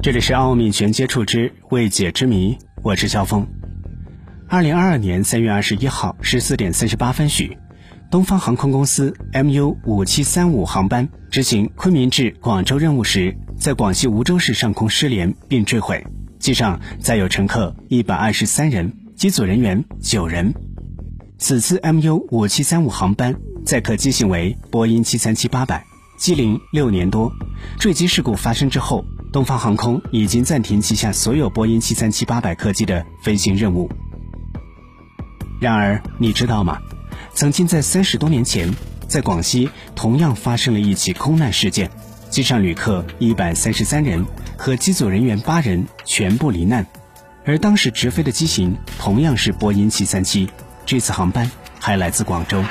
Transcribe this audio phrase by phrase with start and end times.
[0.00, 3.44] 这里是奥秘全接触之未解之谜，我是肖峰。
[4.46, 7.58] 二零二二年三月二十一号十四点三十八分许，
[8.08, 16.06] 东方航空公司 MU 五七三五航班执行昆明至广州任务时，在广西梧州市上空失联并坠毁，
[16.38, 20.54] 机上载有乘客一百二十三人，机组人员九人。
[21.38, 23.34] 此次 MU 五七三五航班
[23.64, 25.84] 载客机型为波音七三七八百，
[26.16, 27.32] 机龄六年多。
[27.80, 29.04] 坠机事故发生之后。
[29.38, 33.88] 东方航空已经暂停旗下所有波音737-800客机的飞行任务。
[35.60, 36.80] 然而，你知道吗？
[37.34, 38.74] 曾经在三十多年前，
[39.06, 41.88] 在广西同样发生了一起空难事件，
[42.28, 44.26] 机上旅客一百三十三人
[44.56, 46.84] 和机组人员八人全部罹难，
[47.44, 50.48] 而当时直飞的机型同样是波音737，
[50.84, 51.48] 这次航班
[51.78, 52.64] 还来自广州。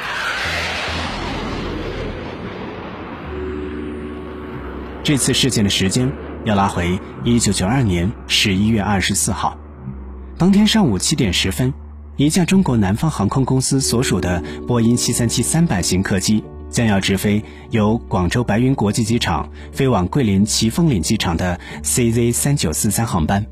[5.01, 6.26] 这次事件的时间。
[6.45, 9.57] 要拉回一九九二年十一月二十四号，
[10.37, 11.73] 当天上午七点十分，
[12.15, 23.45] 一架中国南方航空公司所属的波音七三七三百型客机将要直飞由广州白云国际机场飞往桂林奇峰岭机场的 CZ 三九四三航班。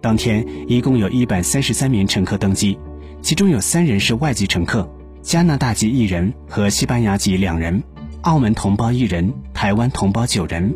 [0.00, 2.78] 当天一共有一百三十三名乘客登机，
[3.22, 4.88] 其中有三人是外籍乘客，
[5.22, 7.82] 加拿大籍一人和西班牙籍两人，
[8.22, 10.74] 澳门同胞一人，台湾同胞九人。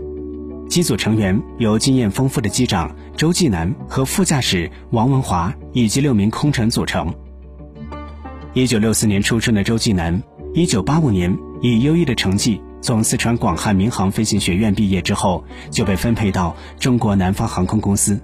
[0.72, 7.14] 机组成员由经验丰富的机长周继南和副驾驶王文华以及六名空乘组成。
[8.54, 10.22] 一九六四年出生的周继南，
[10.54, 18.18] 一九八五年以优异的成绩从四川广汉民航飞行学院毕业之后，就被分配到中国南方航空公司，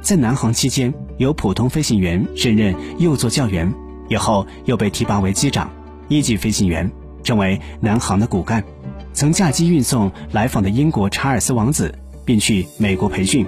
[0.00, 3.72] 在南航期间由普通飞行员升任右座教员，
[4.08, 5.70] 以后又被提拔为机长、
[6.08, 6.90] 一级飞行员，
[7.22, 8.64] 成为南航的骨干。
[9.12, 13.46] 曾驾机运送来访的英国查尔斯王子，并去美国培训，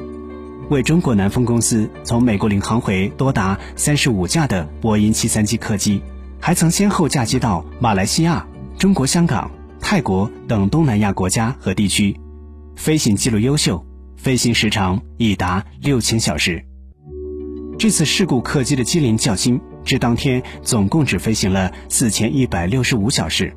[0.69, 6.03] 为中国南风公司从美国领航回多达三十五架的波音七三七客机，
[6.41, 8.47] 还曾先后驾机到马来西亚、
[8.79, 12.19] 中国香港、泰国等东南亚国家和地区，
[12.77, 13.85] 飞行记录优秀，
[14.17, 16.63] 飞行时长已达六千小时。
[17.79, 23.53] 这次事故客机的机龄较轻，至当天总共只飞行了四千一百六十五小时。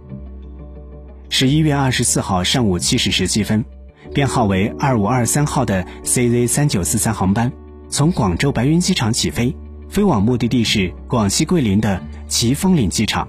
[1.39, 3.63] 十一月二十四号上午七时十七分，
[4.11, 7.53] 编号为二五二三号的 CZ 三九四三航班
[7.89, 9.55] 从广州白云机场起飞，
[9.87, 13.27] 飞往目的地是广西桂林的奇峰岭机场。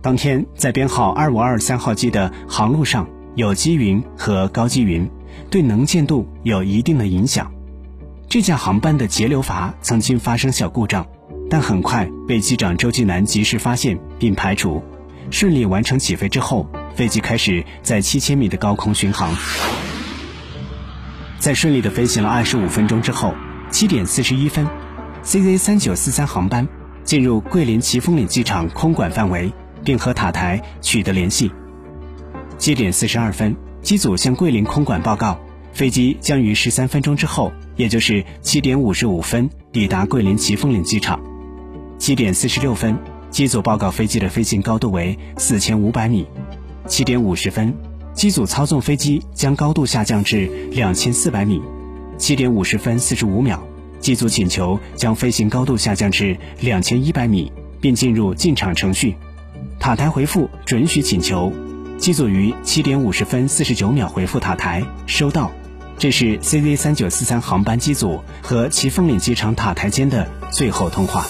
[0.00, 5.06] 当天在编号二五二三号机的航路上有积云和高积云，
[5.50, 7.52] 对能见度有一定的影响。
[8.30, 11.06] 这架航班的节流阀曾经发生小故障，
[11.50, 14.82] 但很快被机长周继南及时发现并排除，
[15.30, 16.66] 顺利完成起飞之后。
[16.94, 19.34] 飞机开始在七千米的高空巡航，
[21.38, 23.34] 在顺利的飞行了二十五分钟之后，
[23.70, 24.66] 七点四十一分
[25.24, 26.68] ，CZ 三九四三航班
[27.02, 31.50] 进入桂林奇峰岭机场空管范围，并和塔台取得联系。
[32.58, 35.40] 七点四十二分，机组向桂林空管报告，
[35.72, 41.18] 飞机将于十三分钟之后，也就是七点五十五分抵达桂林奇峰岭机场。
[41.98, 42.98] 七点四十六分，
[43.30, 46.26] 机组报告飞机的飞行高度为四千五百米。
[46.88, 47.72] 七点五十分，
[48.12, 51.62] 机组操纵飞机将高度下降至两千四百米。
[52.18, 53.62] 七点五十分四十五秒，
[54.00, 59.16] 机组请求将飞行高度下降至两千一百米，并进入进场程序。
[59.78, 61.52] 塔台回复准许请求。
[61.98, 65.50] 机组于七点五十分四十九秒回复塔台收到。
[65.98, 71.24] 这是 CZ 三九四三航班机组和奇峰岭机场塔台间的最后通话。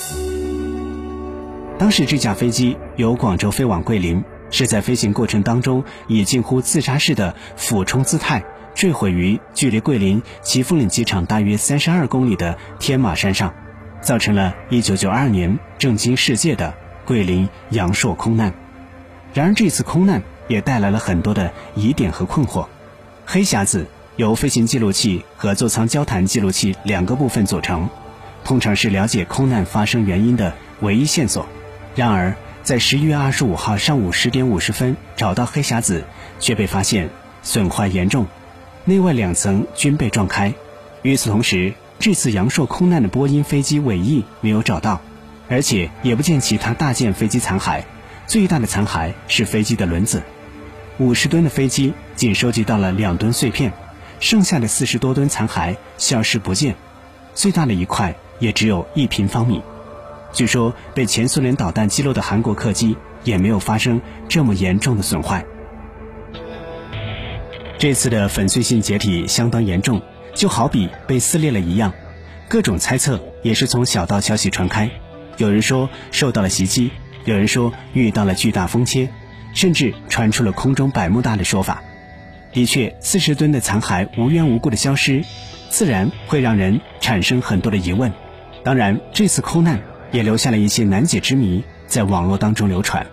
[1.79, 4.25] 当时这架飞机由广州飞往桂林。
[4.53, 13.53] 是在飞行过程当中以近乎自杀式的俯冲姿态坠毁于距离桂林奇峰岭机场大约三十二公里的天马山上，
[14.01, 16.75] 造成了一九九二年震惊世界的
[17.05, 18.53] 桂林阳朔空难。
[19.35, 22.67] 然而这次空难也带来了很多的疑点和困惑。
[23.25, 23.87] 黑匣子
[24.17, 27.89] 由飞行记录器和座舱交谈记录器两个部分组成，
[28.45, 31.47] 通常是了解空难发生原因的唯一线索。
[31.95, 32.37] 然而。
[32.63, 36.05] 在十一月二十五号上午十点五十分找到黑匣子，
[36.39, 37.11] 却被发现
[37.43, 38.27] 损坏严重，
[38.85, 40.55] 内外两层均被撞开。
[41.03, 45.01] 与此同时，这次阳朔空难的波音飞机尾翼没有找到，
[45.49, 47.83] 而且也不见其他大件飞机残骸。
[48.29, 50.23] 最大的残骸是飞机的轮子，
[50.99, 53.73] 五十吨的飞机仅收集到了两吨碎片，
[54.21, 56.77] 剩下的四十多吨残骸消失不见，
[57.35, 59.61] 最大的一块也只有一平方米。
[60.33, 65.45] 据说被前苏联导弹击落的韩国客机也没有发生这么严重的损坏。
[67.79, 70.01] 这次的粉碎性解体相当严重，
[70.35, 71.93] 就好比被撕裂了一样。
[72.49, 74.91] 各种猜测也是从小道消息传开，
[75.37, 76.91] 有人说受到了袭击，
[77.25, 79.09] 有人说遇到了巨大风切，
[79.55, 81.83] 甚至传出了空中百慕大的说法。
[82.53, 85.25] 的确，四十吨的残骸无缘无故的消失，
[85.71, 88.13] 自然会让人产生很多的疑问。
[88.63, 89.81] 当然，这次空难
[90.13, 93.05] 也留下了一些难解之谜，在网络当中流传。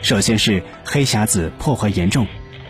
[0.00, 2.26] 首先是黑匣子破坏严重，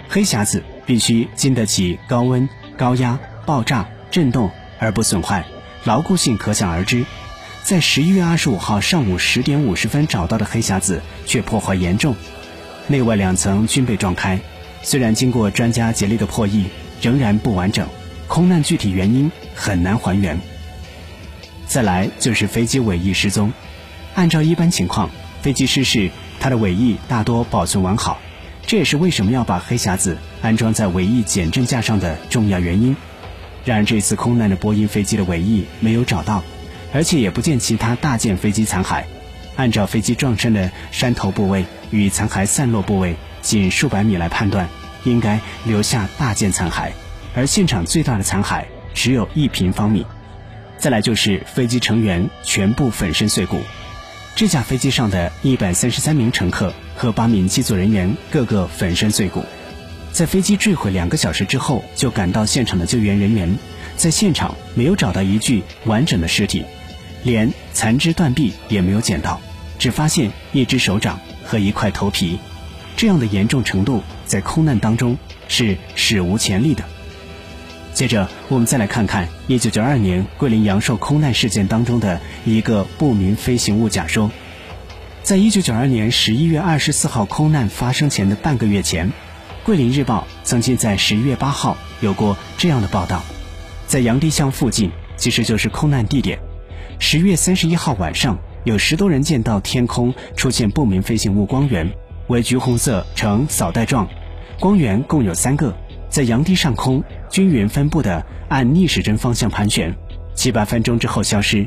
[0.09, 5.47] 黑匣子必须经得起高温、高压、爆炸、震动而不损坏。
[5.85, 7.05] 牢固性可想而知，
[7.63, 12.15] 在十一月二十五号上午十点五十分找到的黑匣子却破坏严重，
[12.89, 14.39] 内外两层均被撞开。
[14.83, 16.67] 虽然经过专家竭力的破译，
[17.01, 17.89] 仍然不完整，
[18.29, 20.39] 空难具体原因很难还原。
[21.73, 23.51] 再来就是飞机尾翼失踪，
[24.15, 25.09] 按照一般情况，
[25.41, 28.21] 飞机失事，它的尾翼大多保存完好，
[28.67, 32.95] 这也是为什么要把黑匣子安装在尾翼减震架上的重要原因。
[33.65, 36.45] 然而，这次空难的波音飞机的尾翼没有找到，
[36.93, 39.05] 而且也不见其他大件飞机残骸。
[39.57, 44.69] 按照飞机撞山的山头部位与残骸散落部位仅数百米来判断，
[45.05, 46.91] 应该留下大件残骸，
[47.35, 50.05] 而现场最大的残骸只有一平方米。
[50.79, 53.61] 再来就是飞机成员全部粉身碎骨，
[54.35, 59.45] 这架飞机上的一百三十三名乘客和八名机组人员个个粉身碎骨。
[60.13, 63.57] 在飞机坠毁两个小时之后，就赶到现场的救援人员，
[63.97, 66.65] 在现场没有找到一具完整的尸体，
[67.23, 69.41] 连残肢断臂也没有捡到，
[69.79, 72.39] 只发现一只手掌和一块头皮。
[72.95, 75.17] 这样的严重程度，在空难当中
[75.49, 76.85] 是史无前例的。
[77.95, 84.31] 接着，我们再来看看1992年桂林阳寿空难事件当中的一个不明飞行物假说。
[85.23, 89.13] 在1992年11月24号空难发生前的半个月前。
[89.65, 93.23] 桂林日报曾经在十一月八号有过这样的报道，
[93.87, 96.41] 在杨堤巷附近，其实就是空难地点。
[96.99, 101.89] 十月三十一号晚上，有十多人见到天空出现不明飞行物光源，
[102.27, 104.09] 为橘红色呈扫带状，
[104.59, 105.73] 光源共有三个，
[106.09, 109.95] 在杨堤上空均匀分布的按逆时针方向盘旋，
[110.35, 111.67] 七八分钟之后消失。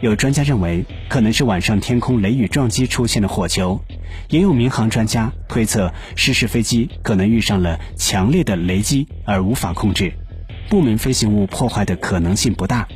[0.00, 3.78] 有专家认为，可能是晚上天空雷雨撞击出现的火球；
[4.30, 10.10] 也有民航专家推测，失事飞机可能遇上了强烈的雷击而无法控制，
[10.70, 12.88] 不明飞行物破坏的可能性不大。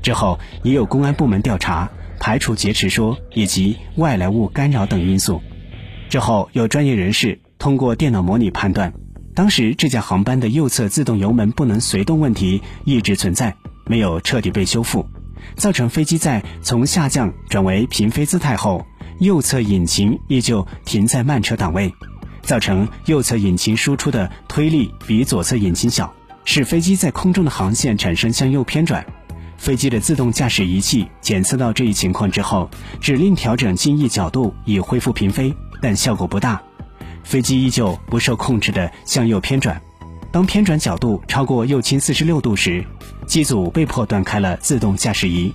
[0.00, 1.90] 之后，也有公安部门调查，
[2.20, 5.42] 排除劫持说以及外来物干扰等因素。
[6.08, 8.94] 之后，有专业人士通过电脑模拟判断，
[9.34, 15.06] 当时这架航班的右侧自动油门不能随动问题一直存在，没有彻底被修复。
[15.56, 18.86] 造成飞机在从下降转为平飞姿态后，
[19.18, 21.92] 右侧引擎依旧停在慢车档位，
[22.42, 26.14] 造成右侧引擎输出的推力比左侧引擎小，
[26.44, 29.04] 使飞机在空中的航线产生向右偏转。
[29.58, 32.70] 飞机的自动驾驶仪器检测到这一情况之后，
[33.00, 36.62] 指令调整襟翼角度以恢复平飞，但效果不大，
[37.24, 39.80] 飞机依旧不受控制的向右偏转。
[40.30, 42.84] 当偏转角度超过右倾四十六度时，
[43.26, 45.52] 机组被迫断开了自动驾驶仪。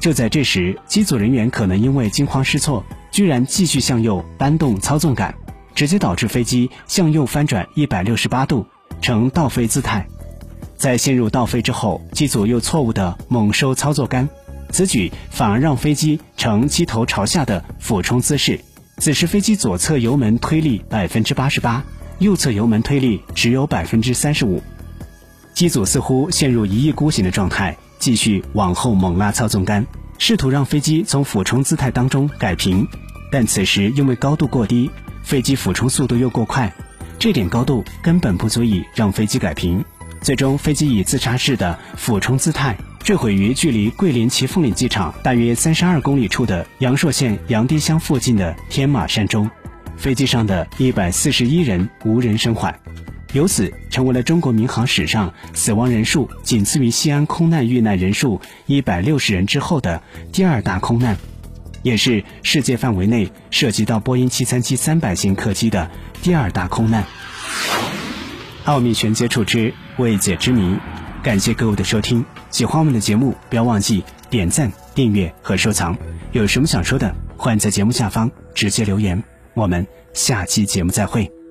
[0.00, 5.34] 就在这时，机组人员可能因为惊慌失措，居然继续向右搬动操纵杆，
[5.74, 8.66] 直接导致飞机向右翻转一百六十八度，
[9.00, 10.06] 呈倒飞姿态。
[10.76, 14.28] 在陷入倒飞之后，机组又错误的猛收操作杆，
[14.70, 18.60] 此举反而让飞机呈机头朝下的俯冲姿势。
[18.98, 21.84] 此时飞机左侧油门推力百分之八十八。
[22.20, 24.62] 右侧油门推力只有百分之三十五，
[25.52, 29.84] 机组似乎陷入一意孤行的状态，继续往后猛拉操纵杆，
[30.16, 32.86] 试图让飞机从俯冲姿态当中改平。
[33.32, 34.88] 但此时因为高度过低，
[35.24, 36.72] 飞机俯冲速度又过快，
[37.18, 39.84] 这点高度根本不足以让飞机改平。
[40.20, 49.50] 最终，飞机以自杀式的俯冲姿态坠毁于距离桂林奇凤岭机场大约三十二公里处的阳朔县杨堤乡附近的天马山中。
[49.98, 52.74] 飞机上的一百四十一人无人生还，
[53.34, 61.18] 由此成为了中国民航史上死亡人数仅次于西安空难遇难人数一百六十人之后的第二大空难，
[61.82, 65.90] 也是世界范围内涉及到波音七三七三百型客机的
[66.22, 67.04] 第二大空难。
[68.64, 70.78] 奥秘全接触之未解之谜，
[71.24, 72.22] 感谢各位的收听。
[72.50, 75.96] 喜欢我们的节目，不要忘记点赞、订阅和收藏。
[76.32, 79.24] 有什么想说的，欢迎在节目下方直接留言。
[79.54, 81.43] 我们下期节目再会。